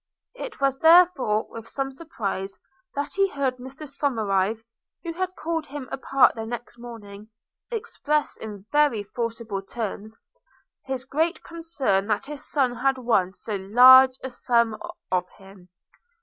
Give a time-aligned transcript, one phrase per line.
[0.33, 2.57] It was therefore with some surprise
[2.95, 4.63] that he heard Mr Somerive,
[5.03, 7.29] who had called him apart the next morning,
[7.69, 10.15] express, in very forcible terms,
[10.85, 14.75] his great concern that his son had won so large a sum
[15.11, 15.69] of him.